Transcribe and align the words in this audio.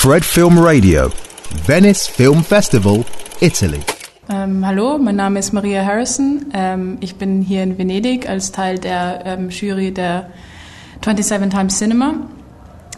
Fred 0.00 0.24
Film 0.24 0.56
Radio, 0.60 1.10
Venice 1.66 2.06
Film 2.06 2.44
Festival, 2.44 3.04
Italy. 3.40 3.80
Ähm, 4.30 4.64
hallo, 4.64 4.96
mein 4.96 5.16
Name 5.16 5.40
ist 5.40 5.52
Maria 5.52 5.84
Harrison. 5.84 6.46
Ähm, 6.54 6.98
ich 7.00 7.16
bin 7.16 7.42
hier 7.42 7.64
in 7.64 7.76
Venedig 7.78 8.28
als 8.28 8.52
Teil 8.52 8.78
der 8.78 9.22
ähm, 9.26 9.50
Jury 9.50 9.92
der 9.92 10.30
27 11.04 11.48
Times 11.52 11.78
Cinema. 11.78 12.14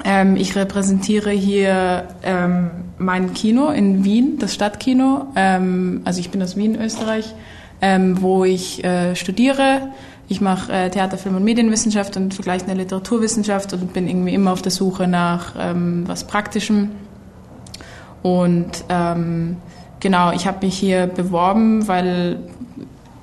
Ähm, 0.05 0.37
ich 0.37 0.55
repräsentiere 0.55 1.31
hier 1.31 2.07
ähm, 2.23 2.71
mein 2.99 3.33
Kino 3.33 3.71
in 3.71 4.05
Wien, 4.05 4.37
das 4.39 4.53
Stadtkino. 4.55 5.29
Ähm, 5.37 6.03
also 6.05 6.21
ich 6.21 6.29
bin 6.29 6.43
aus 6.43 6.55
Wien, 6.55 6.79
Österreich, 6.79 7.35
wo 7.81 8.45
ich 8.45 8.85
äh, 8.85 9.17
studiere. 9.17 9.89
Ich 10.31 10.41
mache 10.41 10.73
äh, 10.73 10.91
Theater, 10.91 11.19
Film 11.19 11.37
und 11.37 11.45
Medienwissenschaft 11.45 12.17
und 12.17 12.33
vergleichende 12.33 12.73
Literaturwissenschaft 12.75 13.75
und 13.75 13.93
bin 13.93 14.09
irgendwie 14.09 14.33
immer 14.33 14.53
auf 14.53 14.63
der 14.63 14.73
Suche 14.73 15.07
nach 15.07 15.55
was 15.55 16.25
Praktischem. 16.25 16.93
Und 18.23 18.85
Genau, 20.01 20.33
ich 20.33 20.47
habe 20.47 20.65
mich 20.65 20.79
hier 20.79 21.07
beworben, 21.07 21.87
weil 21.87 22.39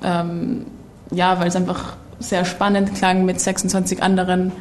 ähm, 0.02 0.66
ja, 1.10 1.40
weil 1.40 1.48
es 1.48 1.56
einfach 1.56 1.96
sehr 2.20 2.44
spannend 2.44 2.94
klang, 2.94 3.24
mit 3.24 3.40
26 3.40 4.00
anderen 4.00 4.52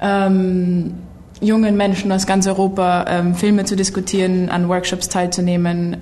ähm, 0.00 0.94
jungen 1.40 1.76
Menschen 1.76 2.10
aus 2.12 2.26
ganz 2.26 2.46
Europa 2.46 3.04
ähm, 3.08 3.34
Filme 3.34 3.64
zu 3.64 3.76
diskutieren, 3.76 4.48
an 4.48 4.68
Workshops 4.68 5.08
teilzunehmen. 5.10 5.96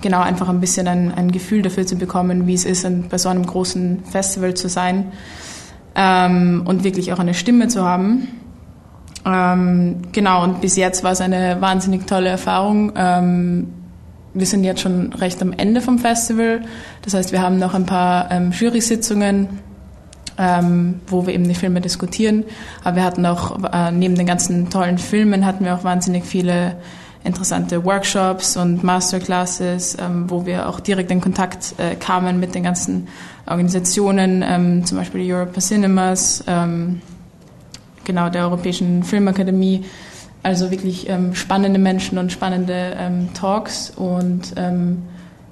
Ähm, 0.00 0.10
genau, 0.10 0.20
einfach 0.20 0.48
ein 0.48 0.60
bisschen 0.60 0.88
ein, 0.88 1.12
ein, 1.14 1.32
Gefühl 1.32 1.62
dafür 1.62 1.86
zu 1.86 1.96
bekommen, 1.96 2.46
wie 2.46 2.54
es 2.54 2.64
ist, 2.64 2.86
bei 3.08 3.18
so 3.18 3.28
einem 3.28 3.46
großen 3.46 4.04
Festival 4.04 4.54
zu 4.54 4.68
sein 4.68 5.12
ähm, 5.94 6.62
und 6.66 6.84
wirklich 6.84 7.12
auch 7.12 7.18
eine 7.18 7.34
Stimme 7.34 7.68
zu 7.68 7.84
haben. 7.84 8.28
Ähm, 9.26 9.96
genau, 10.12 10.44
und 10.44 10.60
bis 10.60 10.76
jetzt 10.76 11.04
war 11.04 11.12
es 11.12 11.20
eine 11.20 11.60
wahnsinnig 11.60 12.06
tolle 12.06 12.28
Erfahrung 12.28 12.92
wir 14.32 14.46
sind 14.46 14.64
jetzt 14.64 14.80
schon 14.80 15.12
recht 15.12 15.42
am 15.42 15.52
Ende 15.52 15.80
vom 15.80 15.98
Festival. 15.98 16.62
Das 17.02 17.14
heißt, 17.14 17.32
wir 17.32 17.42
haben 17.42 17.58
noch 17.58 17.74
ein 17.74 17.86
paar 17.86 18.30
ähm, 18.30 18.52
Jury-Sitzungen, 18.52 19.48
ähm, 20.38 21.00
wo 21.06 21.26
wir 21.26 21.34
eben 21.34 21.48
die 21.48 21.54
Filme 21.54 21.80
diskutieren. 21.80 22.44
Aber 22.84 22.96
wir 22.96 23.04
hatten 23.04 23.26
auch, 23.26 23.58
äh, 23.72 23.90
neben 23.90 24.14
den 24.14 24.26
ganzen 24.26 24.70
tollen 24.70 24.98
Filmen, 24.98 25.44
hatten 25.46 25.64
wir 25.64 25.74
auch 25.74 25.84
wahnsinnig 25.84 26.24
viele 26.24 26.76
interessante 27.24 27.84
Workshops 27.84 28.56
und 28.56 28.82
Masterclasses, 28.82 29.96
ähm, 30.00 30.30
wo 30.30 30.46
wir 30.46 30.68
auch 30.68 30.80
direkt 30.80 31.10
in 31.10 31.20
Kontakt 31.20 31.74
äh, 31.78 31.94
kamen 31.94 32.40
mit 32.40 32.54
den 32.54 32.62
ganzen 32.62 33.08
Organisationen, 33.46 34.42
ähm, 34.46 34.86
zum 34.86 34.98
Beispiel 34.98 35.22
die 35.22 35.32
Europa 35.32 35.60
Cinemas, 35.60 36.44
ähm, 36.46 37.02
genau 38.04 38.30
der 38.30 38.44
Europäischen 38.44 39.02
Filmakademie 39.02 39.84
also 40.42 40.70
wirklich 40.70 41.06
spannende 41.34 41.78
Menschen 41.78 42.16
und 42.16 42.32
spannende 42.32 43.28
Talks. 43.34 43.92
Und 43.94 44.54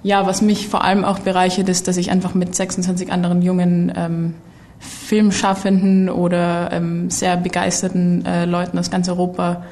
ja, 0.03 0.27
was 0.27 0.41
mich 0.41 0.67
vor 0.67 0.83
allem 0.83 1.05
auch 1.05 1.19
bereichert, 1.19 1.69
ist, 1.69 1.89
dass 1.89 1.99
ich 1.99 2.11
einfach 2.11 2.33
mit 2.33 2.57
26 2.57 3.13
anderen 3.13 3.43
jungen 3.43 4.35
Filmschaffenden 4.79 6.09
oder 6.09 6.81
sehr 7.09 7.37
begeisterten 7.37 8.25
äh, 8.25 8.47
Leuten 8.47 8.79
aus 8.79 8.91
ganz 8.91 9.11
Europa 9.11 9.63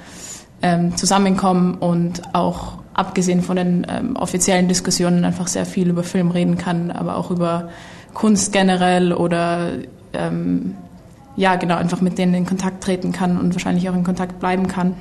ähm, 0.62 0.96
zusammenkomme 0.96 1.76
und 1.78 2.22
auch 2.34 2.78
abgesehen 2.94 3.42
von 3.42 3.56
den 3.56 3.86
ähm, 3.88 4.16
offiziellen 4.16 4.68
Diskussionen 4.68 5.24
einfach 5.24 5.48
sehr 5.48 5.66
viel 5.66 5.90
über 5.90 6.02
Film 6.02 6.30
reden 6.30 6.56
kann, 6.56 6.90
aber 6.90 7.16
auch 7.16 7.30
über 7.30 7.68
Kunst 8.14 8.52
generell 8.52 9.12
oder 9.12 9.72
ähm, 10.14 10.74
ja, 11.36 11.56
genau, 11.56 11.76
einfach 11.76 12.00
mit 12.00 12.16
denen 12.16 12.32
in 12.32 12.46
Kontakt 12.46 12.82
treten 12.82 13.12
kann 13.12 13.38
und 13.38 13.54
wahrscheinlich 13.54 13.88
auch 13.90 13.94
in 13.94 14.04
Kontakt 14.04 14.40
bleiben 14.40 14.66
kann. 14.66 14.94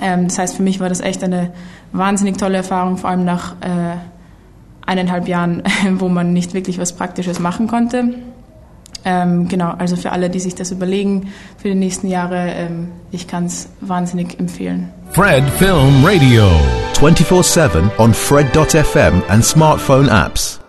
Ähm, 0.00 0.26
das 0.28 0.38
heißt, 0.38 0.56
für 0.56 0.62
mich 0.62 0.80
war 0.80 0.88
das 0.88 1.00
echt 1.00 1.22
eine 1.22 1.52
wahnsinnig 1.92 2.36
tolle 2.36 2.56
Erfahrung, 2.56 2.96
vor 2.96 3.10
allem 3.10 3.24
nach 3.24 3.54
äh, 3.60 3.96
eineinhalb 4.84 5.28
Jahren, 5.28 5.62
wo 5.94 6.08
man 6.08 6.32
nicht 6.32 6.54
wirklich 6.54 6.78
was 6.78 6.94
Praktisches 6.94 7.38
machen 7.38 7.68
konnte. 7.68 8.14
Ähm, 9.04 9.48
genau, 9.48 9.74
also 9.78 9.96
für 9.96 10.12
alle, 10.12 10.30
die 10.30 10.40
sich 10.40 10.54
das 10.54 10.70
überlegen 10.70 11.32
für 11.58 11.68
die 11.68 11.74
nächsten 11.74 12.08
Jahre, 12.08 12.50
ähm, 12.50 12.88
ich 13.10 13.26
kann 13.26 13.46
es 13.46 13.68
wahnsinnig 13.80 14.38
empfehlen. 14.38 14.90
Fred 15.10 15.44
Film 15.58 16.04
Radio 16.04 16.48
24/7 16.98 17.90
on 17.98 18.14
Fred.fm 18.14 19.22
and 19.28 19.44
smartphone 19.44 20.08
apps. 20.08 20.61